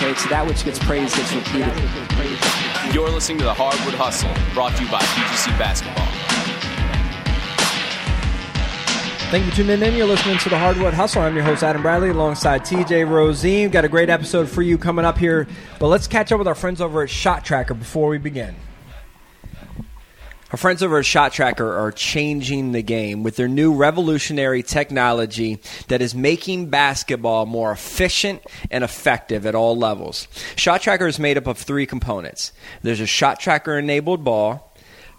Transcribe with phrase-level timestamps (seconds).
[0.00, 1.74] Okay, so that which gets praised gets repeated.
[2.94, 6.06] You're listening to the Hardwood Hustle, brought to you by PGC Basketball.
[9.32, 9.96] Thank you for tuning in.
[9.96, 11.22] You're listening to the Hardwood Hustle.
[11.22, 13.72] I'm your host, Adam Bradley, alongside TJ Rosene.
[13.72, 15.48] Got a great episode for you coming up here,
[15.80, 18.54] but let's catch up with our friends over at Shot Tracker before we begin.
[20.50, 25.60] Our friends over at Shot Tracker are changing the game with their new revolutionary technology
[25.88, 30.26] that is making basketball more efficient and effective at all levels.
[30.56, 32.52] Shot Tracker is made up of three components
[32.82, 34.74] there's a Shot Tracker enabled ball,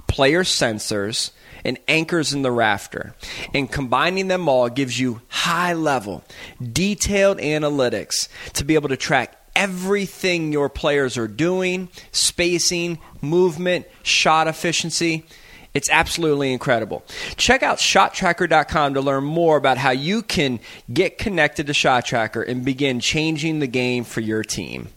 [0.08, 1.30] player sensors,
[1.64, 3.14] and anchors in the rafter.
[3.54, 6.24] And combining them all gives you high level,
[6.60, 14.48] detailed analytics to be able to track everything your players are doing spacing, movement, shot
[14.48, 15.26] efficiency.
[15.74, 17.04] It's absolutely incredible.
[17.36, 20.60] Check out shottracker.com to learn more about how you can
[20.92, 24.88] get connected to Shot Tracker and begin changing the game for your team.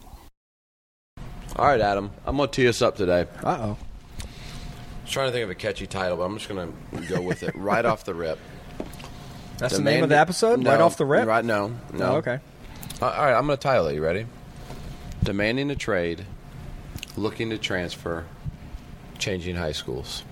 [1.56, 2.10] All right, Adam.
[2.24, 3.26] I'm going to tee us up today.
[3.42, 3.76] Uh oh.
[4.22, 7.20] I was trying to think of a catchy title, but I'm just going to go
[7.20, 8.38] with it right off the rip.
[9.58, 10.60] That's the name of the episode?
[10.60, 11.26] No, right off the rip?
[11.26, 11.74] Right, no.
[11.92, 12.04] No.
[12.04, 12.38] Oh, okay.
[13.00, 13.94] Uh, all right, I'm going to title it.
[13.94, 14.26] You ready?
[15.23, 16.25] Demanding a trade,
[17.17, 18.25] looking to transfer,
[19.19, 20.25] changing high schools.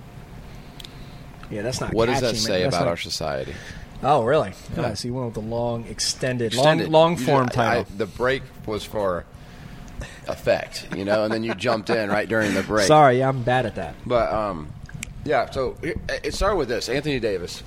[1.51, 3.55] Yeah, that's not What does that say about not- our society?
[4.03, 4.53] Oh, really?
[4.77, 4.95] Yeah.
[4.95, 6.89] So you went with the long, extended, Extended.
[6.89, 7.87] long, long form did- I- title.
[7.99, 9.25] the break was for
[10.27, 12.87] effect, you know, and then you jumped in right during the break.
[12.87, 13.95] Sorry, yeah, I'm bad at that.
[14.07, 14.71] But um,
[15.25, 15.51] yeah.
[15.51, 17.63] So it, it started with this: Anthony Davis.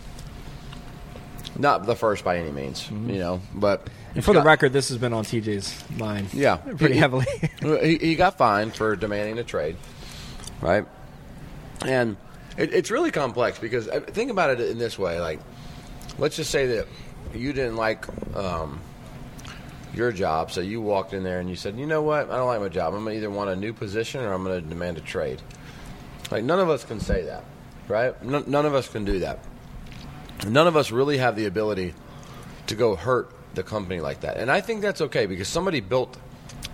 [1.56, 4.98] Not the first by any means, you know, but And for the record, this has
[4.98, 6.34] been on TJ's mind.
[6.34, 7.26] yeah, pretty He- heavily.
[7.62, 9.76] he, he got fined for demanding a trade,
[10.62, 10.86] right?
[11.86, 12.16] And
[12.58, 15.40] it, it's really complex because uh, think about it in this way: like,
[16.20, 16.88] let's just say that
[17.34, 18.80] you didn't like um,
[19.96, 22.30] your job, so you walked in there and you said, "You know what?
[22.30, 22.94] I don't like my job.
[22.94, 25.42] I'm gonna either want a new position or I'm gonna demand a trade."
[26.30, 27.44] Like, none of us can say that,
[27.88, 28.24] right?
[28.24, 29.40] None, none of us can do that.
[30.48, 31.94] None of us really have the ability
[32.68, 34.38] to go hurt the company like that.
[34.38, 36.18] And I think that's okay because somebody built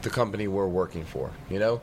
[0.01, 1.31] the company we're working for.
[1.49, 1.81] You know,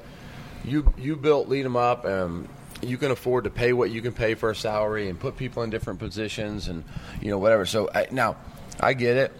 [0.65, 2.05] you you built lead them up.
[2.05, 2.49] and
[2.83, 5.63] you can afford to pay what you can pay for a salary and put people
[5.63, 6.85] in different positions and
[7.21, 7.67] you know whatever.
[7.67, 8.37] So I, now
[8.81, 9.33] I get it.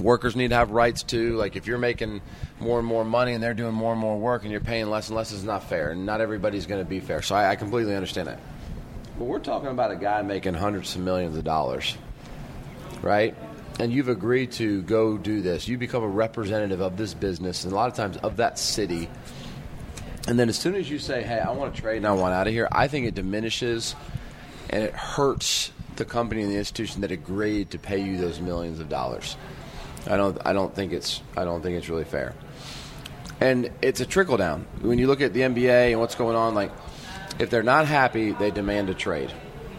[0.00, 1.36] Workers need to have rights too.
[1.36, 2.20] Like if you're making
[2.60, 5.08] more and more money and they're doing more and more work and you're paying less
[5.08, 5.90] and less, is not fair.
[5.90, 7.22] And not everybody's going to be fair.
[7.22, 8.40] So I, I completely understand that.
[9.18, 11.96] But we're talking about a guy making hundreds of millions of dollars,
[13.00, 13.34] right?
[13.78, 15.68] And you've agreed to go do this.
[15.68, 19.08] You become a representative of this business, and a lot of times of that city.
[20.28, 22.34] And then as soon as you say, "Hey, I want to trade and I want
[22.34, 23.94] out of here," I think it diminishes
[24.70, 28.80] and it hurts the company and the institution that agreed to pay you those millions
[28.80, 29.36] of dollars.
[30.08, 30.38] I don't.
[30.44, 31.22] I don't think it's.
[31.36, 32.34] I don't think it's really fair.
[33.40, 34.66] And it's a trickle down.
[34.80, 36.70] When you look at the NBA and what's going on, like
[37.38, 39.32] if they're not happy, they demand a trade,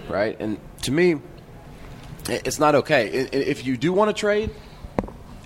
[0.09, 0.36] right?
[0.40, 1.16] And to me,
[2.29, 3.07] it's not okay.
[3.07, 4.51] If you do want to trade,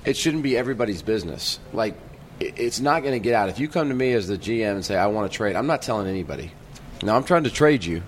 [0.05, 1.59] it shouldn't be everybody's business.
[1.73, 1.97] Like
[2.39, 3.49] it's not going to get out.
[3.49, 5.67] If you come to me as the GM and say I want to trade, I'm
[5.67, 6.51] not telling anybody.
[7.03, 8.03] Now I'm trying to trade you,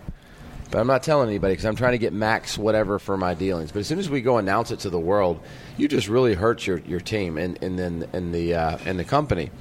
[0.71, 3.71] but I'm not telling anybody because I'm trying to get max whatever for my dealings.
[3.71, 5.39] But as soon as we go announce it to the world,
[5.77, 9.03] you just really hurt your, your team and and then and the uh, and the
[9.03, 9.51] company.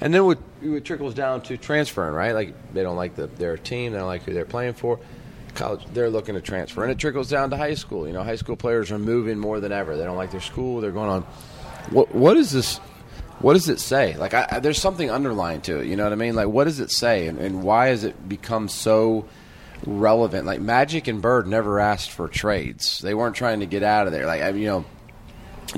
[0.00, 2.32] And then it trickles down to transferring, right?
[2.32, 4.98] Like they don't like the, their team, they don't like who they're playing for.
[5.54, 8.06] College, they're looking to transfer, and it trickles down to high school.
[8.06, 9.96] You know, high school players are moving more than ever.
[9.96, 10.80] They don't like their school.
[10.80, 11.22] They're going on.
[11.90, 12.78] What what is this?
[13.40, 14.16] What does it say?
[14.16, 15.86] Like, I, there's something underlying to it.
[15.86, 16.34] You know what I mean?
[16.34, 19.26] Like, what does it say, and, and why has it become so
[19.84, 20.46] relevant?
[20.46, 23.00] Like, Magic and Bird never asked for trades.
[23.00, 24.26] They weren't trying to get out of there.
[24.26, 24.84] Like, I, you know,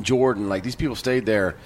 [0.00, 1.56] Jordan, like these people stayed there,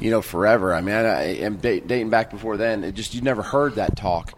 [0.00, 0.74] you know, forever.
[0.74, 2.84] I mean, I, am dating back before then.
[2.84, 4.34] It just you never heard that talk.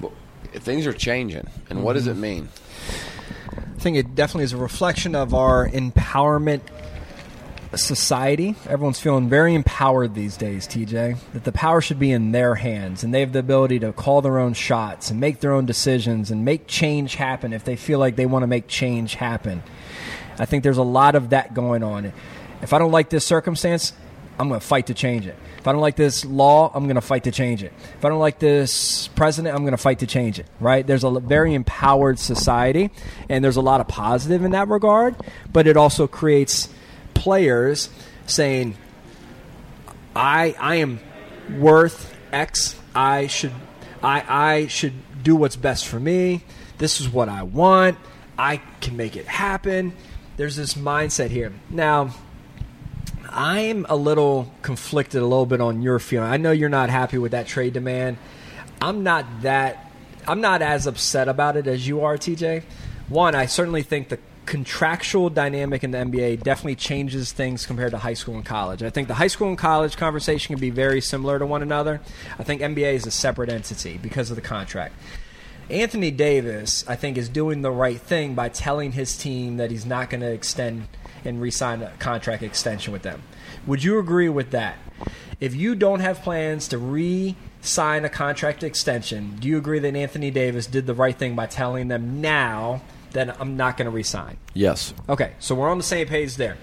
[0.00, 0.12] But
[0.54, 2.48] things are changing, and what does it mean?
[3.94, 6.62] It definitely is a reflection of our empowerment
[7.74, 8.54] society.
[8.68, 11.18] Everyone's feeling very empowered these days, TJ.
[11.32, 14.22] That the power should be in their hands and they have the ability to call
[14.22, 17.98] their own shots and make their own decisions and make change happen if they feel
[17.98, 19.62] like they want to make change happen.
[20.38, 22.12] I think there's a lot of that going on.
[22.62, 23.92] If I don't like this circumstance,
[24.38, 25.36] I'm going to fight to change it.
[25.66, 27.72] If I don't like this law, I'm going to fight to change it.
[27.98, 30.46] If I don't like this president, I'm going to fight to change it.
[30.60, 30.86] Right?
[30.86, 32.92] There's a very empowered society,
[33.28, 35.16] and there's a lot of positive in that regard.
[35.52, 36.68] But it also creates
[37.14, 37.90] players
[38.26, 38.76] saying,
[40.14, 41.00] "I I am
[41.58, 42.76] worth X.
[42.94, 43.50] I should
[44.04, 44.92] I I should
[45.24, 46.44] do what's best for me.
[46.78, 47.98] This is what I want.
[48.38, 49.94] I can make it happen."
[50.36, 52.14] There's this mindset here now.
[53.36, 56.28] I'm a little conflicted a little bit on your feeling.
[56.28, 58.16] I know you're not happy with that trade demand.
[58.80, 59.92] I'm not that
[60.26, 62.64] I'm not as upset about it as you are, TJ.
[63.08, 67.98] One, I certainly think the contractual dynamic in the NBA definitely changes things compared to
[67.98, 68.82] high school and college.
[68.82, 72.00] I think the high school and college conversation can be very similar to one another.
[72.38, 74.94] I think NBA is a separate entity because of the contract.
[75.68, 79.84] Anthony Davis, I think, is doing the right thing by telling his team that he's
[79.84, 80.88] not going to extend
[81.26, 83.22] and re-sign a contract extension with them.
[83.66, 84.76] Would you agree with that?
[85.40, 90.30] If you don't have plans to re-sign a contract extension, do you agree that Anthony
[90.30, 92.80] Davis did the right thing by telling them now
[93.12, 94.38] that I'm not going to re-sign?
[94.54, 94.94] Yes.
[95.08, 96.56] Okay, so we're on the same page there.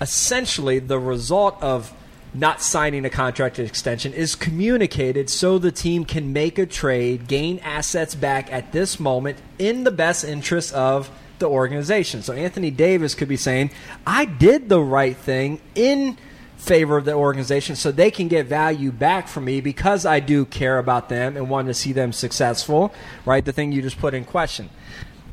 [0.00, 1.92] Essentially, the result of
[2.34, 7.60] not signing a contract extension is communicated so the team can make a trade, gain
[7.60, 11.10] assets back at this moment in the best interest of
[11.44, 12.22] the organization.
[12.22, 13.70] So Anthony Davis could be saying,
[14.06, 16.16] I did the right thing in
[16.56, 20.46] favor of the organization so they can get value back from me because I do
[20.46, 22.94] care about them and want to see them successful,
[23.26, 23.44] right?
[23.44, 24.70] The thing you just put in question.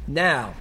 [0.08, 0.56] Now,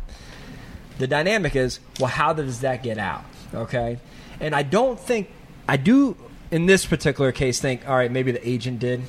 [1.01, 3.25] the dynamic is well how does that get out
[3.55, 3.99] okay
[4.39, 5.31] and i don't think
[5.67, 6.15] i do
[6.51, 9.01] in this particular case think all right maybe the agent did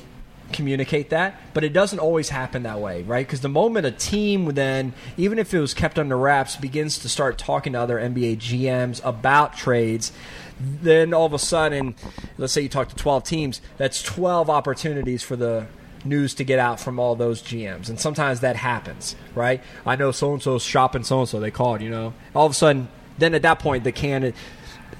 [0.52, 4.46] communicate that but it doesn't always happen that way right because the moment a team
[4.54, 8.36] then even if it was kept under wraps begins to start talking to other nba
[8.36, 10.12] gms about trades
[10.60, 11.94] then all of a sudden
[12.38, 15.66] let's say you talk to 12 teams that's 12 opportunities for the
[16.04, 17.88] news to get out from all those GMs.
[17.88, 19.60] And sometimes that happens, right?
[19.86, 22.14] I know so and so's shopping so and so, they called, you know.
[22.34, 22.88] All of a sudden,
[23.18, 24.34] then at that point, the candidate.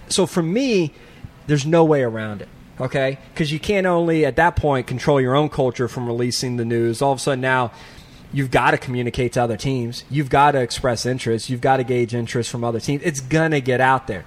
[0.08, 0.93] So for me,
[1.46, 2.49] there's no way around it,
[2.81, 3.19] okay?
[3.33, 7.03] Because you can't only at that point control your own culture from releasing the news.
[7.03, 7.73] All of a sudden now,
[8.33, 10.05] you've got to communicate to other teams.
[10.11, 11.51] You've got to express interest.
[11.51, 13.03] You've got to gauge interest from other teams.
[13.05, 14.25] It's gonna get out there.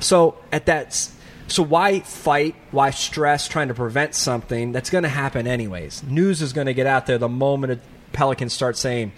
[0.00, 1.08] So at that,
[1.46, 2.54] so why fight?
[2.70, 6.02] Why stress trying to prevent something that's to happen anyways?
[6.04, 7.78] News is to get out there the moment a
[8.12, 9.12] Pelicans start saying,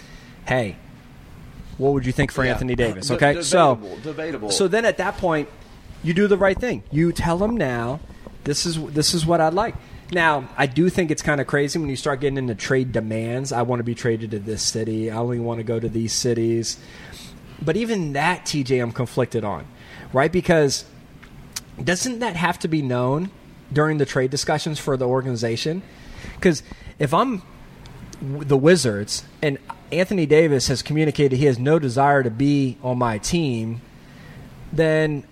[0.47, 0.77] "Hey,
[1.79, 2.53] what would you think for Yeah.
[2.53, 4.51] Anthony Davis?" Okay, so debatable, debatable.
[4.51, 5.49] So then at that point,
[6.03, 6.83] you do the right thing.
[6.91, 8.01] You tell them now,
[8.47, 9.75] this is this is what I'd like.
[10.13, 13.53] Now, I do think it's kind of crazy when you start getting into trade demands.
[13.53, 15.11] I want to be traded to this city.
[15.11, 16.79] I only want to go to these cities.
[17.61, 19.67] But even that, TJ, I'm conflicted on,
[20.13, 20.31] right?
[20.31, 20.85] Because
[21.83, 23.31] doesn't that have to be known
[23.73, 25.83] during the trade discussions for the organization?
[26.35, 26.63] Because
[26.99, 27.43] if I'm
[28.21, 29.59] the Wizards and
[29.91, 33.81] Anthony Davis has communicated he has no desire to be on my team,
[34.73, 35.25] then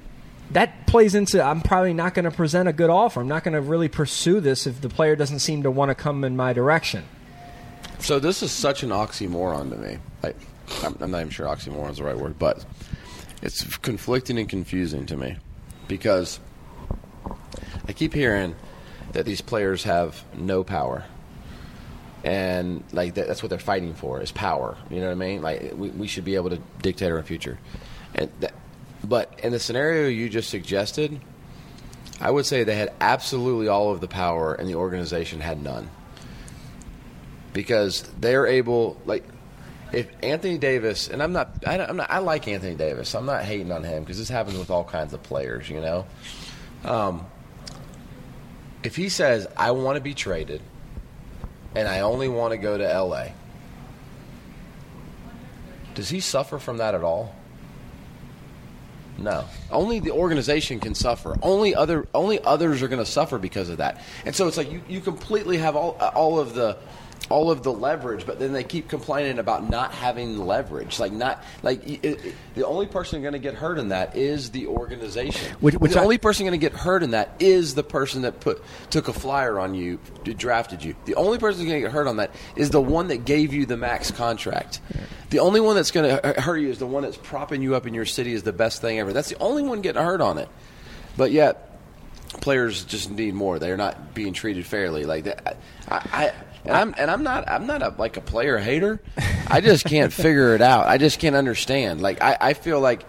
[0.51, 3.21] that plays into I'm probably not going to present a good offer.
[3.21, 5.95] I'm not going to really pursue this if the player doesn't seem to want to
[5.95, 7.05] come in my direction.
[7.99, 9.99] So this is such an oxymoron to me.
[10.83, 12.65] I'm, I'm not even sure oxymoron is the right word, but
[13.43, 15.37] it's conflicting and confusing to me
[15.89, 16.41] because
[17.87, 18.55] I keep hearing
[19.13, 21.05] that these players have no power,
[22.25, 24.77] and like that, that's what they're fighting for is power.
[24.91, 25.43] You know what I mean?
[25.43, 27.59] Like we, we should be able to dictate our future,
[28.15, 28.55] and that,
[29.05, 31.21] but in the scenario you just suggested,
[32.21, 35.91] I would say they had absolutely all of the power, and the organization had none
[37.55, 39.25] because they're able like
[39.93, 43.15] if Anthony Davis and I'm not I, am not I like Anthony Davis.
[43.15, 46.05] I'm not hating on him because this happens with all kinds of players, you know.
[46.85, 47.27] Um,
[48.83, 50.61] if he says I want to be traded
[51.75, 53.29] and I only want to go to LA,
[55.95, 57.35] does he suffer from that at all?
[59.19, 59.45] No.
[59.71, 61.37] Only the organization can suffer.
[61.43, 64.03] Only other only others are going to suffer because of that.
[64.27, 66.77] And so it's like you, you completely have all all of the
[67.31, 70.99] all of the leverage, but then they keep complaining about not having leverage.
[70.99, 74.51] Like not like it, it, the only person going to get hurt in that is
[74.51, 75.57] the organization.
[75.61, 78.23] Which- which the I- only person going to get hurt in that is the person
[78.23, 80.97] that put took a flyer on you, drafted you.
[81.07, 83.65] The only person going to get hurt on that is the one that gave you
[83.65, 84.81] the max contract.
[85.35, 87.75] The only one that's going to uh, hurt you is the one that's propping you
[87.75, 89.13] up in your city is the best thing ever.
[89.13, 90.49] That's the only one getting hurt on it.
[91.17, 91.77] But yet,
[92.41, 93.59] players just need more.
[93.59, 95.07] They're not being treated fairly.
[95.07, 95.57] Like that,
[95.89, 96.33] I, I
[96.65, 99.03] and I'm and I'm not I'm not a, like a player hater.
[99.49, 100.87] I just can't figure it out.
[100.87, 102.01] I just can't understand.
[102.01, 103.05] Like I, I feel like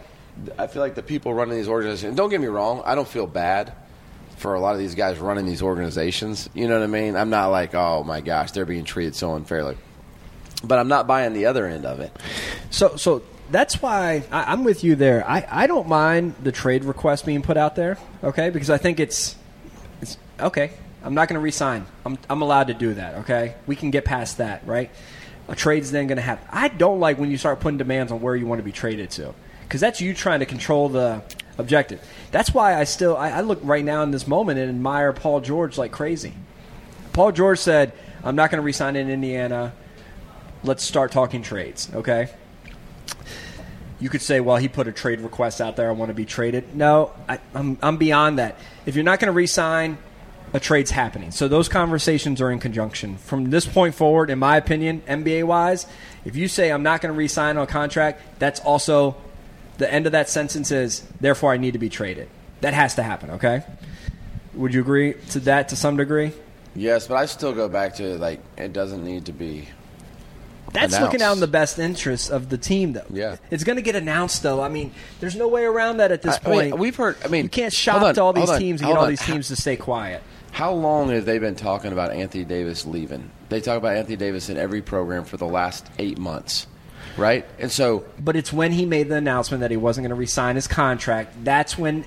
[0.57, 2.17] I feel like the people running these organizations.
[2.17, 2.81] Don't get me wrong.
[2.85, 3.71] I don't feel bad
[4.37, 6.49] for a lot of these guys running these organizations.
[6.55, 7.15] You know what I mean?
[7.15, 9.77] I'm not like, oh my gosh, they're being treated so unfairly.
[10.65, 12.11] But I'm not buying the other end of it.
[12.69, 15.27] So, so that's why I, I'm with you there.
[15.27, 18.49] I, I don't mind the trade request being put out there, okay?
[18.49, 19.35] Because I think it's
[20.01, 20.71] it's okay.
[21.03, 21.85] I'm not going to resign.
[22.05, 23.55] I'm I'm allowed to do that, okay?
[23.67, 24.89] We can get past that, right?
[25.47, 26.47] A trade's then going to happen.
[26.51, 29.11] I don't like when you start putting demands on where you want to be traded
[29.11, 31.21] to, because that's you trying to control the
[31.59, 32.01] objective.
[32.31, 35.41] That's why I still I, I look right now in this moment and admire Paul
[35.41, 36.33] George like crazy.
[37.13, 37.93] Paul George said,
[38.23, 39.73] "I'm not going to resign in Indiana.
[40.65, 42.29] Let's start talking trades." Okay.
[43.99, 45.87] You could say, "Well, he put a trade request out there.
[45.89, 48.57] I want to be traded." No, I, I'm I'm beyond that.
[48.85, 49.97] If you're not going to resign,
[50.53, 51.31] a trade's happening.
[51.31, 53.17] So those conversations are in conjunction.
[53.17, 55.85] From this point forward, in my opinion, NBA wise,
[56.23, 59.17] if you say I'm not going to re-sign on a contract, that's also
[59.77, 62.29] the end of that sentence is therefore I need to be traded.
[62.61, 63.31] That has to happen.
[63.31, 63.63] Okay.
[64.53, 66.31] Would you agree to that to some degree?
[66.73, 69.67] Yes, but I still go back to like it doesn't need to be.
[70.73, 71.01] That's announced.
[71.13, 73.05] looking out in the best interests of the team, though.
[73.09, 73.37] Yeah.
[73.51, 74.61] it's going to get announced, though.
[74.61, 76.77] I mean, there's no way around that at this I- I mean, point.
[76.79, 77.17] we've heard.
[77.23, 79.09] I mean, you can't shop on, to all these on, teams and get all on.
[79.09, 80.21] these teams to stay quiet.
[80.51, 83.29] How long have they been talking about Anthony Davis leaving?
[83.49, 86.65] They talk about Anthony Davis in every program for the last eight months,
[87.17, 87.45] right?
[87.59, 90.55] And so But it's when he made the announcement that he wasn't going to resign
[90.55, 91.43] his contract.
[91.43, 92.05] That's when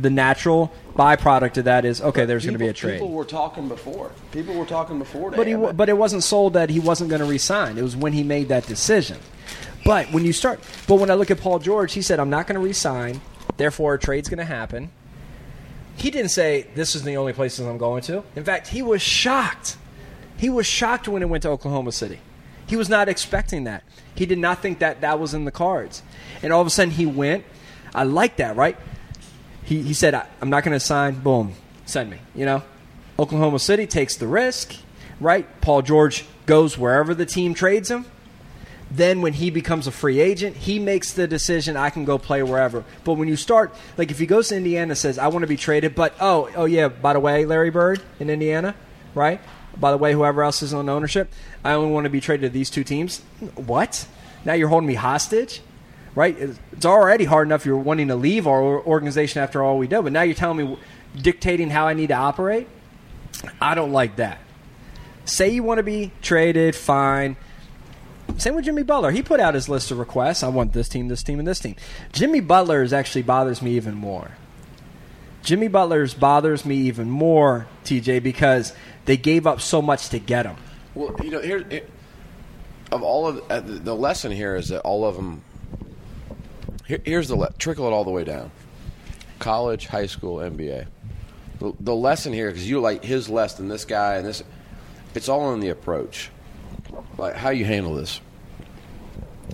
[0.00, 2.24] the natural byproduct of that is okay.
[2.24, 2.94] There's going to be a trade.
[3.00, 4.10] People were talking before.
[4.32, 5.30] People were talking before.
[5.30, 7.78] But he, wa- but it wasn't sold that he wasn't going to resign.
[7.78, 9.18] It was when he made that decision.
[9.84, 12.46] But when you start, but when I look at Paul George, he said, "I'm not
[12.46, 13.20] going to resign.
[13.56, 14.90] Therefore, a trade's going to happen."
[15.96, 18.22] He didn't say this is the only places I'm going to.
[18.34, 19.76] In fact, he was shocked.
[20.36, 22.18] He was shocked when it went to Oklahoma City.
[22.66, 23.84] He was not expecting that.
[24.14, 26.02] He did not think that that was in the cards.
[26.42, 27.44] And all of a sudden, he went.
[27.94, 28.76] I like that, right?
[29.66, 31.16] He, he said, I'm not going to sign.
[31.16, 31.52] Boom,
[31.84, 32.18] send me.
[32.34, 32.62] You know,
[33.18, 34.76] Oklahoma City takes the risk,
[35.20, 35.60] right?
[35.60, 38.06] Paul George goes wherever the team trades him.
[38.88, 42.44] Then, when he becomes a free agent, he makes the decision I can go play
[42.44, 42.84] wherever.
[43.02, 45.56] But when you start, like if he goes to Indiana says, I want to be
[45.56, 48.76] traded, but oh, oh yeah, by the way, Larry Bird in Indiana,
[49.12, 49.40] right?
[49.76, 51.32] By the way, whoever else is on ownership,
[51.64, 53.18] I only want to be traded to these two teams.
[53.56, 54.06] What?
[54.44, 55.60] Now you're holding me hostage?
[56.16, 56.36] Right?
[56.36, 60.10] It's already hard enough you're wanting to leave our organization after all we do, but
[60.10, 60.78] now you're telling me,
[61.14, 62.66] dictating how I need to operate?
[63.60, 64.38] I don't like that.
[65.24, 67.36] Say you want to be traded, fine.
[68.38, 69.10] Same with Jimmy Butler.
[69.10, 70.42] He put out his list of requests.
[70.42, 71.76] I want this team, this team, and this team.
[72.12, 74.32] Jimmy Butler's actually bothers me even more.
[75.42, 78.72] Jimmy Butler's bothers me even more, TJ, because
[79.04, 80.56] they gave up so much to get him.
[80.94, 81.64] Well, you know, here,
[82.90, 85.42] of all of uh, the lesson here is that all of them.
[86.86, 88.50] Here, here's the le- trickle it all the way down:
[89.38, 90.86] college, high school, NBA.
[91.58, 94.42] The, the lesson here, because you like his less than this guy, and this,
[95.14, 96.30] it's all in the approach,
[97.16, 98.20] like how you handle this.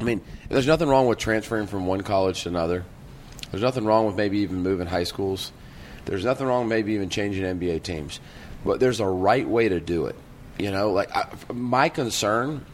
[0.01, 2.85] I mean, there's nothing wrong with transferring from one college to another.
[3.51, 5.53] There's nothing wrong with maybe even moving high schools.
[6.07, 8.19] There's nothing wrong maybe even changing NBA teams.
[8.65, 10.17] But there's a right way to do it.
[10.59, 12.65] You know, like I, my concern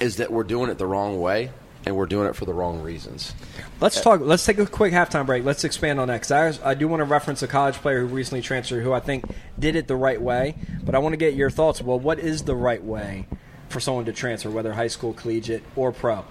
[0.00, 1.50] is that we're doing it the wrong way
[1.88, 3.34] and we're doing it for the wrong reasons.
[3.80, 4.20] Let's talk.
[4.20, 5.44] Let's take a quick halftime break.
[5.44, 8.06] Let's expand on that because I, I do want to reference a college player who
[8.06, 9.24] recently transferred, who I think
[9.58, 10.54] did it the right way.
[10.84, 11.80] But I want to get your thoughts.
[11.80, 13.26] Well, what is the right way
[13.70, 16.16] for someone to transfer, whether high school, collegiate, or pro?
[16.16, 16.24] All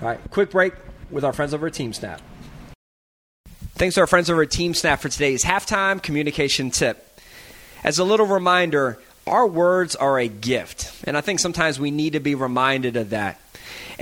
[0.00, 0.72] right, quick break
[1.10, 2.20] with our friends over at Team Snap.
[3.74, 7.20] Thanks to our friends over at Team Snap for today's halftime communication tip.
[7.84, 12.14] As a little reminder, our words are a gift, and I think sometimes we need
[12.14, 13.40] to be reminded of that.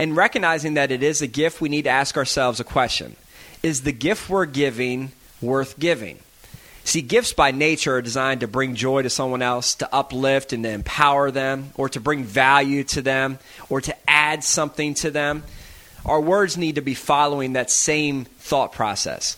[0.00, 3.16] And recognizing that it is a gift, we need to ask ourselves a question
[3.62, 6.18] Is the gift we're giving worth giving?
[6.84, 10.64] See, gifts by nature are designed to bring joy to someone else, to uplift and
[10.64, 13.38] to empower them, or to bring value to them,
[13.68, 15.42] or to add something to them.
[16.06, 19.36] Our words need to be following that same thought process.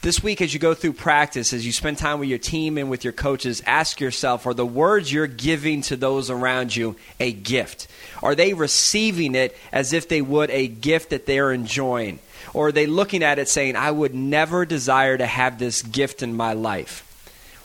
[0.00, 2.88] This week, as you go through practice, as you spend time with your team and
[2.88, 7.32] with your coaches, ask yourself are the words you're giving to those around you a
[7.32, 7.88] gift?
[8.22, 12.20] Are they receiving it as if they would a gift that they're enjoying?
[12.54, 16.22] Or are they looking at it saying, I would never desire to have this gift
[16.22, 17.04] in my life?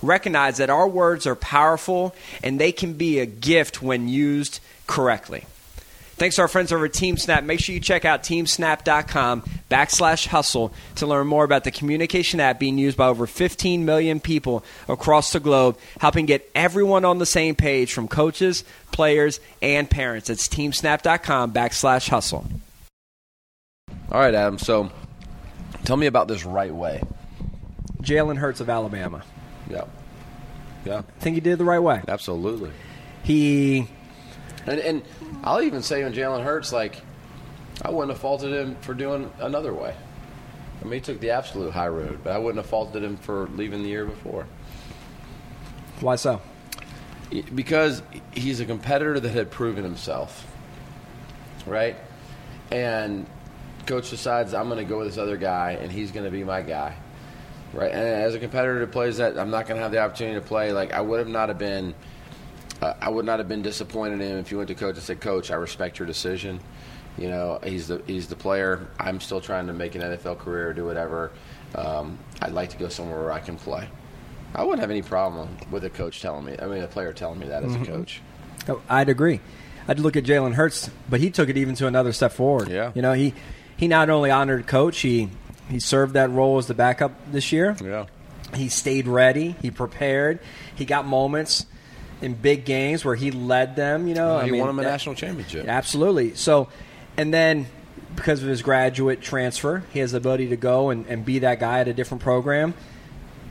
[0.02, 5.46] Recognize that our words are powerful and they can be a gift when used correctly.
[6.24, 7.44] Thanks to our friends over at TeamSnap.
[7.44, 12.62] Make sure you check out teamsnap.com backslash hustle to learn more about the communication app
[12.62, 17.26] being used by over 15 million people across the globe, helping get everyone on the
[17.26, 18.64] same page from coaches,
[18.94, 20.30] players, and parents.
[20.30, 22.48] It's teamsnap.com backslash hustle.
[24.10, 24.58] All right, Adam.
[24.60, 24.94] So
[25.84, 27.02] tell me about this right way.
[28.02, 29.24] Jalen Hurts of Alabama.
[29.70, 29.84] Yeah.
[30.86, 31.00] Yeah.
[31.00, 32.02] I think he did it the right way.
[32.08, 32.72] Absolutely.
[33.24, 33.90] He
[34.66, 35.02] And and
[35.44, 37.02] I'll even say on Jalen Hurts, like
[37.82, 39.96] I wouldn't have faulted him for doing another way.
[40.82, 43.48] I mean, he took the absolute high road, but I wouldn't have faulted him for
[43.56, 44.46] leaving the year before.
[46.02, 46.42] why so?
[47.56, 50.46] because he's a competitor that had proven himself,
[51.66, 51.96] right?
[52.72, 53.26] And
[53.86, 56.44] coach decides I'm going to go with this other guy, and he's going to be
[56.44, 56.96] my guy,
[57.74, 57.92] right?
[57.92, 60.46] And as a competitor that plays that, I'm not going to have the opportunity to
[60.46, 60.72] play.
[60.72, 61.96] Like I would have not have been,
[62.84, 65.04] uh, I would not have been disappointed in him if you went to coach and
[65.04, 66.60] said, "Coach, I respect your decision."
[67.18, 68.88] You know, he's the he's the player.
[69.00, 71.32] I'm still trying to make an NFL career, do whatever.
[71.76, 73.88] Um, I'd like to go somewhere where I can play.
[74.54, 76.58] I wouldn't have any problem with a coach telling me.
[76.62, 78.22] I mean, a player telling me that as a coach.
[78.68, 79.40] Oh, I'd agree.
[79.88, 82.68] I'd look at Jalen Hurts, but he took it even to another step forward.
[82.68, 82.92] Yeah.
[82.94, 83.34] You know, he
[83.78, 85.30] he not only honored coach, he
[85.70, 87.78] he served that role as the backup this year.
[87.82, 88.08] Yeah.
[88.54, 89.56] He stayed ready.
[89.62, 90.40] He prepared.
[90.76, 91.66] He got moments
[92.24, 94.08] in big games where he led them.
[94.08, 95.68] You know, I he mean, won them a that- national championship.
[95.68, 96.36] Absolutely.
[96.36, 96.70] So,
[97.18, 97.68] and then
[98.16, 101.60] because of his graduate transfer, he has the ability to go and, and be that
[101.60, 102.74] guy at a different program.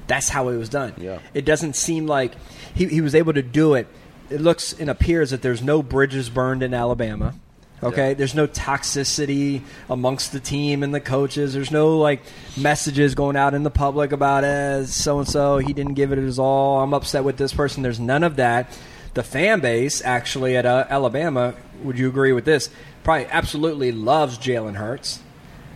[0.07, 0.95] That's how it was done.
[0.97, 1.21] Yeah.
[1.35, 2.33] It doesn't seem like
[2.75, 3.87] he, he was able to do it.
[4.31, 7.35] It looks and appears that there's no bridges burned in Alabama.
[7.82, 8.14] Okay, Yeah.
[8.14, 11.52] there's no toxicity amongst the team and the coaches.
[11.52, 12.20] There's no like
[12.56, 16.18] messages going out in the public about as so and so he didn't give it
[16.18, 16.80] his all.
[16.80, 17.82] I'm upset with this person.
[17.82, 18.78] There's none of that.
[19.14, 22.70] The fan base actually at uh, Alabama, would you agree with this?
[23.02, 25.18] Probably absolutely loves Jalen Hurts.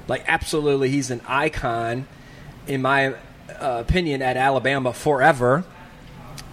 [0.07, 2.07] Like absolutely, he's an icon
[2.69, 3.15] in my uh,
[3.81, 5.65] opinion at Alabama forever.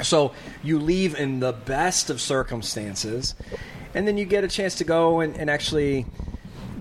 [0.01, 0.33] So
[0.63, 3.35] you leave in the best of circumstances,
[3.93, 6.05] and then you get a chance to go and, and actually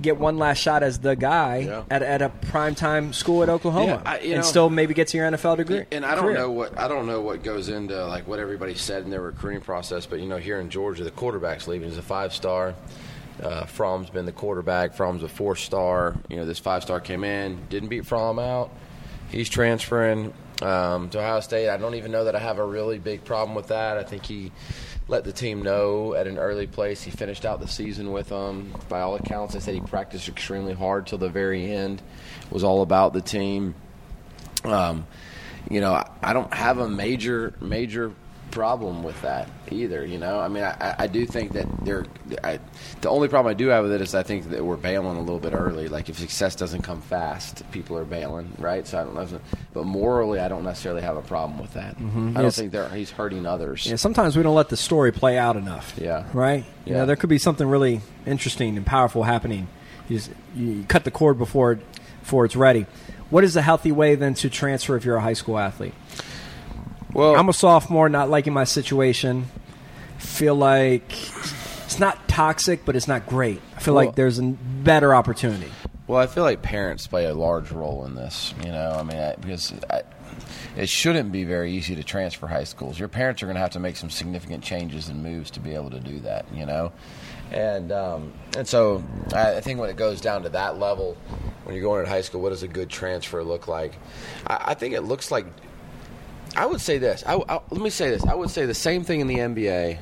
[0.01, 1.85] get one last shot as the guy Yeah.
[1.89, 5.17] at, at a primetime school at Oklahoma, Yeah, I- and know- still maybe get to
[5.17, 5.85] your NFL degree.
[5.93, 6.39] And I don't career.
[6.39, 9.61] know what I don't know what goes into like what everybody said in their recruiting
[9.61, 11.89] process, but you know here in Georgia, the quarterback's leaving.
[11.89, 12.75] He's a five star.
[13.43, 14.95] Uh, Fromm's been the quarterback.
[14.95, 16.17] Fromm's a four star.
[16.29, 18.71] You know this five star came in, didn't beat Fromm out.
[19.31, 21.69] He's transferring um, to Ohio State.
[21.69, 23.97] I don't even know that I have a really big problem with that.
[23.99, 24.53] I think he
[25.13, 27.03] let the team know at an early place.
[27.03, 28.75] He finished out the season with them.
[28.89, 32.01] By all accounts, they said he practiced extremely hard till the very end.
[32.47, 33.75] It was all about the team.
[34.65, 35.07] Um,
[35.71, 38.13] you know, I, I don't have a major major
[38.53, 40.05] problem with that either.
[40.07, 42.05] You know, I mean, I, I- I do think that they're.
[42.45, 42.61] I,
[43.01, 45.21] the only problem I do have with it is I think that we're bailing a
[45.21, 45.89] little bit early.
[45.89, 48.87] Like if success doesn't come fast, people are bailing, right?
[48.87, 49.41] So I don't know.
[49.73, 51.97] But morally, I don't necessarily have a problem with that.
[51.97, 52.41] I don't Mm-hmm.
[52.41, 52.57] Yes.
[52.57, 53.87] think they're, he's hurting others.
[53.87, 55.95] Yeah, sometimes we don't let the story play out enough.
[56.01, 56.27] Yeah.
[56.33, 56.65] Right?
[56.85, 56.99] You Yeah.
[56.99, 59.67] know, there could be something really interesting and powerful happening.
[60.09, 61.81] You, just, you cut the cord before, it,
[62.21, 62.87] before it's ready.
[63.31, 65.95] What is a healthy way then to transfer if you're a high school athlete?
[67.15, 69.47] Well, I'm a sophomore, not liking my situation.
[70.19, 71.13] Feel like
[71.85, 73.61] it's not toxic, but it's not great.
[73.77, 75.71] I feel Well- like there's a better opportunity.
[76.07, 78.53] Well, I feel like parents play a large role in this.
[78.65, 80.03] You know, I mean, I, because I,
[80.77, 82.99] it shouldn't be very easy to transfer high schools.
[82.99, 85.75] Your parents are going to have to make some significant changes and moves to be
[85.75, 86.45] able to do that.
[86.53, 86.93] You know,
[87.51, 91.17] and um, and so I, I think when it goes down to that level,
[91.65, 93.95] when you're going to high school, what does a good transfer look like?
[94.47, 95.47] I, I think it looks like.
[96.57, 97.25] I would say this.
[97.27, 98.25] I, I, let me say this.
[98.25, 99.99] I would say the same thing in the NBA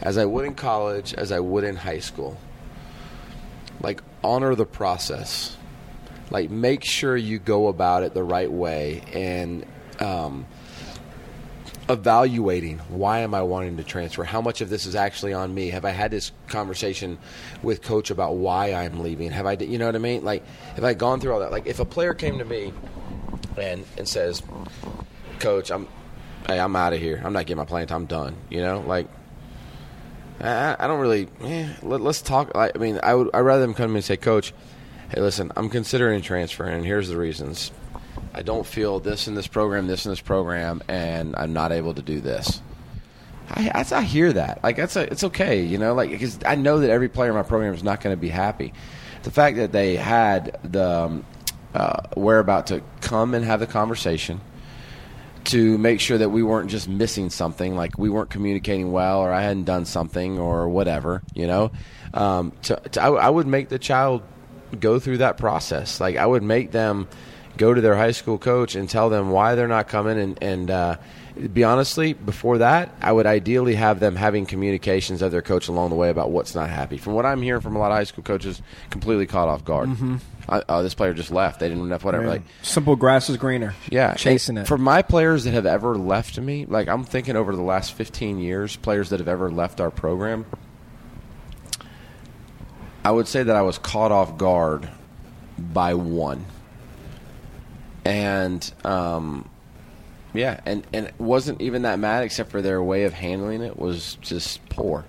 [0.00, 2.36] as I would in college, as I would in high school.
[3.80, 5.56] Like honor the process.
[6.30, 9.66] Like make sure you go about it the right way and
[10.00, 10.46] um,
[11.88, 14.24] evaluating why am i wanting to transfer?
[14.24, 15.68] How much of this is actually on me?
[15.70, 17.18] Have i had this conversation
[17.62, 19.30] with coach about why i'm leaving?
[19.30, 20.24] Have i you know what i mean?
[20.24, 21.50] Like have i gone through all that?
[21.50, 22.72] Like if a player came to me
[23.58, 24.42] and and says
[25.42, 25.88] coach i'm
[26.46, 28.80] hey i'm out of here i'm not getting my playing time I'm done you know
[28.80, 29.08] like
[30.42, 31.28] I, I don't really.
[31.42, 32.50] Eh, let, us talk.
[32.54, 33.30] I, I mean, I would.
[33.32, 34.52] I'd rather them come to me and say, "Coach,
[35.10, 37.70] hey, listen, I'm considering transferring, and here's the reasons.
[38.34, 41.94] I don't feel this in this program, this in this program, and I'm not able
[41.94, 42.60] to do this."
[43.50, 44.62] I, I, I hear that.
[44.62, 45.94] Like that's a, it's okay, you know.
[45.94, 48.28] Like because I know that every player in my program is not going to be
[48.28, 48.72] happy.
[49.22, 51.24] The fact that they had the um,
[51.74, 54.40] uh, whereabout to come and have the conversation
[55.44, 59.32] to make sure that we weren't just missing something, like we weren't communicating well, or
[59.32, 61.22] I hadn't done something, or whatever.
[61.34, 61.72] You know,
[62.14, 64.22] um, to, to, I, I would make the child
[64.78, 66.00] go through that process.
[66.00, 67.08] Like I would make them
[67.56, 70.70] go to their high school coach and tell them why they're not coming, and and
[70.70, 70.96] uh,
[71.52, 75.90] be honestly, before that, I would ideally have them having communications of their coach along
[75.90, 76.98] the way about what's not happy.
[76.98, 79.88] From what I'm hearing from a lot of high school coaches, completely caught off guard.
[79.88, 80.16] Mm-hmm.
[80.48, 81.60] I, oh, this player just left.
[81.60, 82.04] They didn't enough.
[82.04, 82.24] Whatever.
[82.24, 82.30] Yeah.
[82.30, 83.74] Like, Simple grass is greener.
[83.88, 84.66] yeah, chasing it.
[84.66, 88.38] For my players that have ever left me, like I'm thinking over the last 15
[88.38, 90.44] years, players that have ever left our program,
[93.04, 94.88] I would say that I was caught off guard
[95.58, 96.44] by one,
[98.04, 99.48] and um,
[100.34, 103.78] yeah, and and it wasn't even that mad, except for their way of handling it
[103.78, 105.04] was just poor.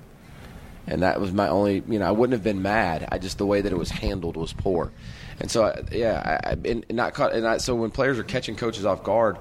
[0.85, 3.07] And that was my only, you know, I wouldn't have been mad.
[3.09, 4.91] I just the way that it was handled was poor,
[5.39, 7.33] and so I, yeah, I, and not caught.
[7.33, 9.37] And I, so when players are catching coaches off guard,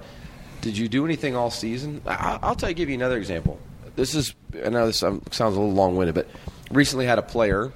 [0.61, 2.01] did you do anything all season?
[2.07, 3.59] I, I'll tell you, give you another example.
[3.97, 6.29] This is, I know this sounds a little long winded, but
[6.71, 7.73] recently had a player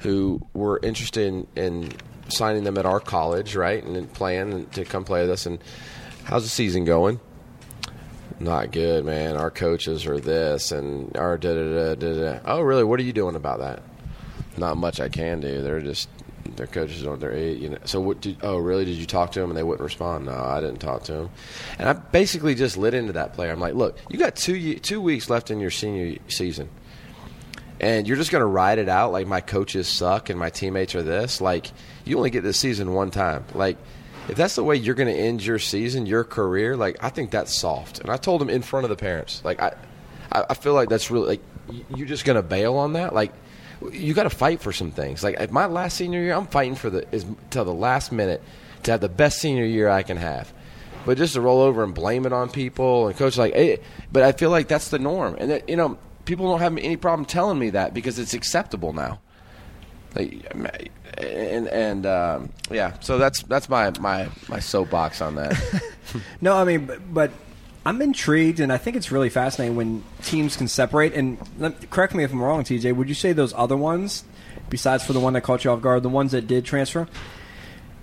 [0.00, 1.92] who were interested in, in
[2.28, 5.46] signing them at our college, right, and playing to come play with us.
[5.46, 5.62] And
[6.24, 7.20] how's the season going?
[8.40, 9.36] Not good, man.
[9.36, 12.40] Our coaches are this and our da da da da da.
[12.46, 12.84] Oh, really?
[12.84, 13.82] What are you doing about that?
[14.56, 15.62] Not much I can do.
[15.62, 16.08] They're just
[16.56, 17.20] their coaches don't.
[17.20, 17.78] They're you know.
[17.84, 18.22] So what?
[18.22, 18.86] Did, oh, really?
[18.86, 20.24] Did you talk to them and they wouldn't respond?
[20.24, 21.30] No, I didn't talk to them.
[21.78, 23.52] And I basically just lit into that player.
[23.52, 26.70] I'm like, look, you got two two weeks left in your senior season,
[27.78, 30.94] and you're just going to ride it out like my coaches suck and my teammates
[30.94, 31.42] are this.
[31.42, 31.70] Like
[32.06, 33.44] you only get this season one time.
[33.54, 33.76] Like
[34.30, 37.30] if that's the way you're going to end your season, your career, like I think
[37.30, 37.98] that's soft.
[38.00, 39.74] And I told him in front of the parents, like I,
[40.32, 41.42] I feel like that's really like
[41.94, 43.14] you're just going to bail on that.
[43.14, 43.32] Like
[43.92, 45.24] you got to fight for some things.
[45.24, 48.42] Like my last senior year, I'm fighting for the is till the last minute
[48.84, 50.52] to have the best senior year I can have.
[51.06, 53.80] But just to roll over and blame it on people and coach like, hey,
[54.12, 56.96] but I feel like that's the norm, and that, you know people don't have any
[56.96, 59.20] problem telling me that because it's acceptable now.
[60.16, 65.56] And and um, yeah, so that's that's my my my soapbox on that.
[66.40, 67.30] No, I mean, but, but
[67.86, 71.14] I'm intrigued, and I think it's really fascinating when teams can separate.
[71.14, 71.38] And
[71.90, 72.96] correct me if I'm wrong, TJ.
[72.96, 74.24] Would you say those other ones,
[74.70, 77.06] besides for the one that caught you off guard, the ones that did transfer,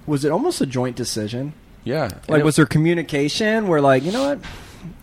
[0.05, 1.51] was it almost a joint decision?
[1.83, 4.39] yeah, Like, it- was there communication where, like, you know what?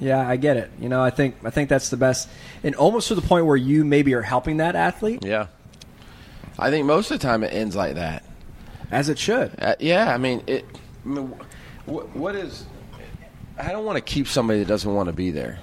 [0.00, 0.70] Yeah, I get it.
[0.80, 2.26] You know, I think I think that's the best,
[2.62, 5.48] and almost to the point where you maybe are helping that athlete yeah.
[6.58, 8.24] I think most of the time it ends like that.
[8.90, 9.50] as it should.
[9.60, 10.64] Uh, yeah, I mean, it.
[11.04, 11.26] I mean,
[11.86, 12.64] wh- what is?
[13.58, 15.58] I don't want to keep somebody that doesn't want to be there.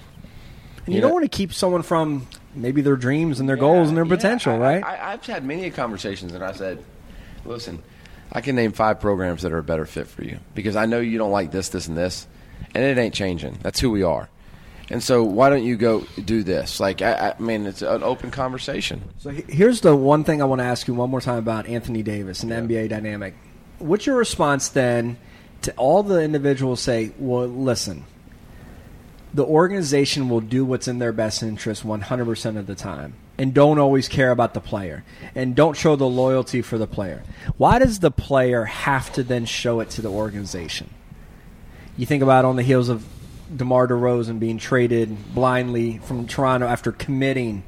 [0.86, 1.02] And you Yeah.
[1.02, 4.16] don't want to keep someone from maybe their dreams and their goals and their Yeah,
[4.16, 4.84] potential, I- right?
[4.84, 6.84] I, I, I've had many conversations, and I said,
[7.46, 7.80] "Listen,
[8.32, 11.00] I can name five programs that are a better fit for you because I know
[11.00, 12.28] you don't like this, this, and this,
[12.74, 13.60] and it ain't changing.
[13.62, 14.30] That's who we are.
[14.92, 16.82] And so, why don't you go do this?
[16.82, 19.02] Like, I, I mean, it's an open conversation.
[19.20, 22.04] So here's the one thing I want to ask you one more time about Anthony
[22.04, 23.34] Davis and the NBA dynamic.
[23.80, 25.18] What's your response then
[25.62, 28.04] to all the individuals say, "Well, listen,
[29.34, 33.80] the organization will do what's in their best interest 100% of the time and don't
[33.80, 37.24] always care about the player and don't show the loyalty for the player."
[37.56, 40.90] Why does the player have to then show it to the organization?
[41.96, 43.06] You think about on the heels of
[43.56, 47.64] DeMar DeRozan being traded blindly from Toronto after committing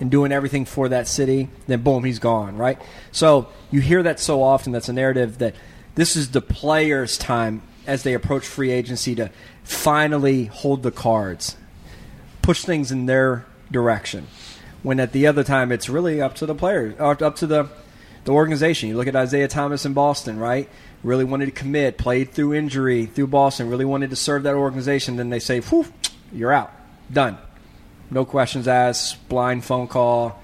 [0.00, 2.80] and doing everything for that city, then boom, he's gone, right?
[3.10, 4.72] So you hear that so often.
[4.72, 5.54] That's a narrative that
[5.94, 9.30] this is the players' time as they approach free agency to
[9.64, 11.56] finally hold the cards,
[12.42, 14.26] push things in their direction.
[14.82, 17.68] When at the other time, it's really up to the players, up to the
[18.28, 18.90] the organization.
[18.90, 20.68] You look at Isaiah Thomas in Boston, right?
[21.04, 25.16] Really wanted to commit, played through injury through Boston, really wanted to serve that organization.
[25.16, 25.86] Then they say, "Whew,
[26.32, 26.72] you're out,
[27.12, 27.38] done,
[28.10, 30.42] no questions asked, blind phone call."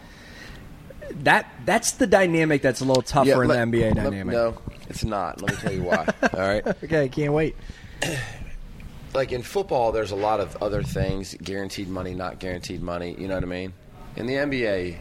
[1.22, 4.32] That that's the dynamic that's a little tougher let- in the NBA let- dynamic.
[4.32, 4.56] no,
[4.88, 5.42] it's not.
[5.42, 6.06] Let me tell you why.
[6.22, 6.66] All right.
[6.84, 7.56] Okay, can't wait.
[9.14, 13.16] like in football, there's a lot of other things: guaranteed money, not guaranteed money.
[13.18, 13.72] You know what I mean?
[14.16, 14.98] In the NBA,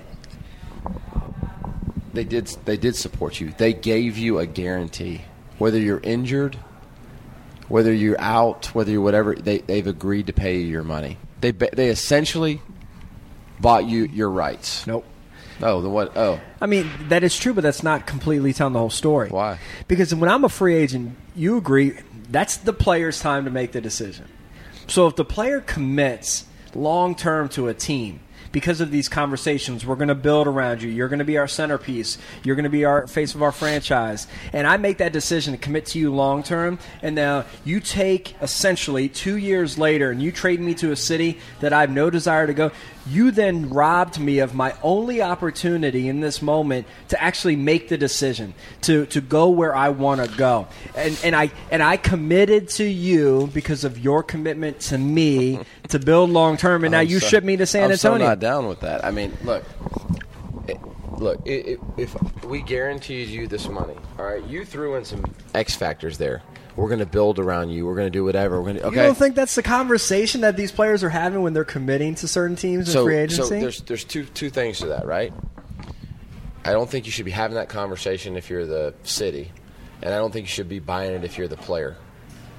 [2.14, 3.54] they did they did support you.
[3.58, 5.22] They gave you a guarantee,
[5.64, 6.58] whether you're injured,
[7.70, 9.34] whether you're out, whether you're whatever.
[9.34, 11.18] They they've agreed to pay you your money.
[11.40, 12.62] They they essentially
[13.62, 14.86] bought you your rights.
[14.86, 15.06] Nope.
[15.62, 16.18] Oh, the what?
[16.18, 19.30] Oh, I mean, that is true, but that's not completely telling the whole story.
[19.30, 19.58] Why?
[19.88, 21.98] Because when I'm a free agent, you agree
[22.30, 24.28] that's the player's time to make the decision.
[24.88, 26.46] So if the player commits
[26.76, 28.20] long term to a team,
[28.54, 30.90] because of these conversations, we're going to build around you.
[30.90, 32.18] You're going to be our centerpiece.
[32.44, 34.28] You're going to be our face of our franchise.
[34.54, 36.80] And I make that decision to commit to you long term.
[37.02, 41.40] And now you take essentially two years later and you trade me to a city
[41.60, 42.72] that I have no desire to go.
[43.06, 47.98] You then robbed me of my only opportunity in this moment to actually make the
[47.98, 50.68] decision to, to go where I want to go.
[50.96, 56.00] And, and I and I committed to you because of your commitment to me to
[56.00, 56.84] build long term.
[56.84, 58.20] And now I'm you so- ship me to San I'm Antonio.
[58.26, 59.04] so not down with that.
[59.04, 59.64] I mean, look,
[60.68, 60.80] it-
[61.18, 61.42] look.
[61.46, 65.76] i i if we guaranteed you this money, all right, you threw in some X
[65.76, 66.42] factors there.
[66.76, 67.86] We're going to build around you.
[67.86, 68.60] We're going to do whatever.
[68.60, 68.88] We're going to.
[68.88, 68.96] Okay.
[68.98, 72.28] You don't think that's the conversation that these players are having when they're committing to
[72.28, 73.60] certain teams in so, free so agency?
[73.60, 75.32] there's there's two two things to that, right?
[76.66, 79.52] I don't think you should be having that conversation if you're the city,
[80.02, 81.96] and I don't think you should be buying it if you're the player.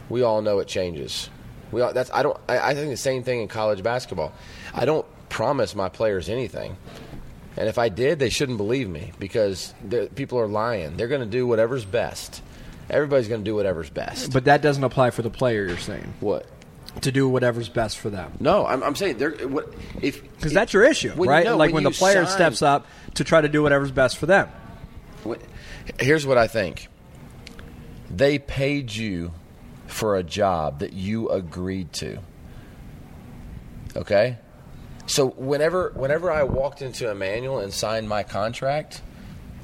[0.08, 1.30] We all know it changes.
[1.72, 4.32] We all, that's I don't I, I think the same thing in college basketball.
[4.74, 6.76] I don't promise my players anything,
[7.56, 9.74] and if I did, they shouldn't believe me because
[10.14, 10.96] people are lying.
[10.96, 12.42] They're going to do whatever's best.
[12.90, 14.32] Everybody's going to do whatever's best.
[14.32, 15.66] but that doesn't apply for the player.
[15.66, 16.46] You're saying what?
[17.00, 18.32] to do whatever's best for them.
[18.38, 21.44] No, I'm, I'm saying they're what if Because that's your issue, when- right?
[21.44, 24.16] no, like when, the you player sign- steps up to try to do whatever's best
[24.16, 24.48] for them.
[25.26, 25.34] Wh-
[25.98, 26.86] Here's what I think.
[28.10, 29.32] They paid you
[29.88, 32.18] for a job that you agreed to.
[33.96, 34.38] Okay?
[35.06, 39.02] So whenever whenever I walked into Emmanuel and signed my contract,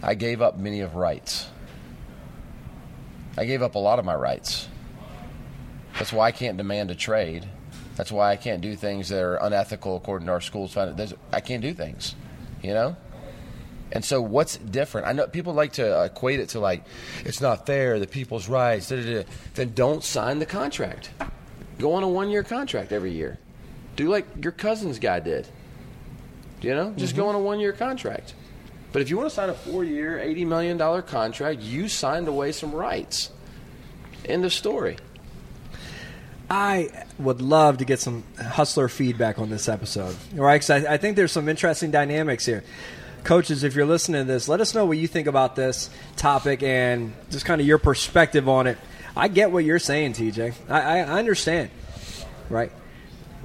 [0.02, 1.46] I gave up many of rights.
[3.40, 4.68] I gave up a lot of my rights.
[5.94, 7.48] That's why I can't demand a trade.
[7.96, 10.76] That's why I can't do things that are unethical according to our school's.
[10.76, 12.14] I can't do things,
[12.62, 12.96] you know.
[13.92, 15.07] And so, what's different?
[15.07, 16.85] I know people like to equate it to like,
[17.24, 18.90] it's not fair, the people's rights.
[18.90, 19.29] Da, da, da.
[19.55, 21.09] Then don't sign the contract.
[21.79, 23.38] Go on a one-year contract every year.
[23.96, 25.48] Do like your cousin's guy did.
[26.61, 27.31] You know, just go mm-hmm.
[27.31, 28.35] on a one-year contract.
[28.92, 32.53] But if you want to sign a four-year, eighty million dollar contract, you signed away
[32.53, 33.31] some rights.
[34.24, 34.96] End of story.
[36.50, 40.57] I would love to get some hustler feedback on this episode, right?
[40.57, 42.64] Because I, I think there's some interesting dynamics here.
[43.22, 46.64] Coaches, if you're listening to this, let us know what you think about this topic
[46.64, 48.79] and just kind of your perspective on it.
[49.16, 50.55] I get what you're saying, TJ.
[50.68, 51.70] I, I, I understand,
[52.48, 52.72] right?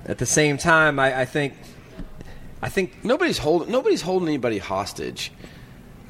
[0.05, 1.53] At the same time, I, I think,
[2.65, 3.71] I think Nobody's holding.
[3.71, 5.31] Nobody's holding anybody hostage.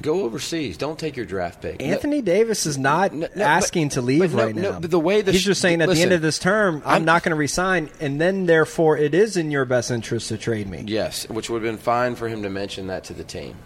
[0.02, 0.76] Go overseas.
[0.76, 1.82] Don't take your draft pick.
[1.82, 4.80] Anthony Davis is not No, no, asking but- to leave no, right no, now.
[4.80, 6.92] but the way the he's sh- just saying at the end of this term, I'm,
[6.92, 10.36] I'm- not going to resign, and then therefore it is in your best interest to
[10.38, 10.84] trade me.
[10.86, 13.56] Yes, which would have been fine for him to mention that to the team.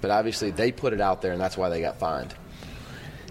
[0.00, 2.34] But obviously, they put it out there, and that's why they got fined.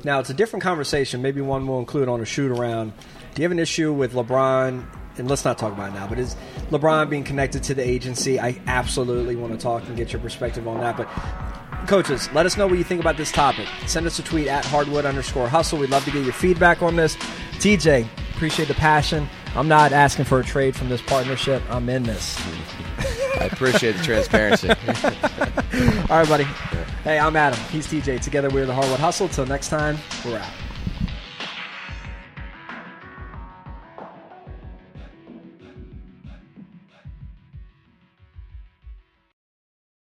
[0.04, 1.22] Now it's a different conversation.
[1.22, 2.94] Maybe one we'll include on a shoot around.
[3.34, 4.86] Do you have an issue with LeBron?
[5.18, 6.08] And let's not talk about it now.
[6.08, 6.36] But is
[6.72, 8.40] LeBron being connected to the agency?
[8.40, 10.98] I absolutely want to talk and get your perspective on that.
[10.98, 11.08] But
[11.88, 13.68] coaches, let us know what you think about this topic.
[13.88, 15.80] Send us a tweet at hardwood underscore hustle.
[15.80, 17.16] We'd love to get your feedback on this.
[17.60, 19.28] TJ, appreciate the passion.
[19.56, 21.64] I'm not asking for a trade from this partnership.
[21.70, 22.38] I'm in this.
[23.40, 24.70] I appreciate the transparency.
[26.10, 26.44] All right, buddy.
[27.04, 27.60] Hey, I'm Adam.
[27.70, 28.22] He's TJ.
[28.22, 29.30] Together we're the Hardwood Hustle.
[29.30, 30.65] Till next time, we're out.